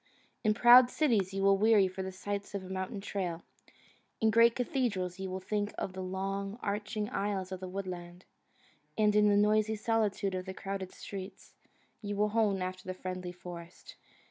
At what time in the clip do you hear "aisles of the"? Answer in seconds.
7.11-7.69